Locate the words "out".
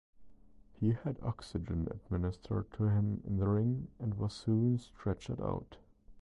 5.39-5.77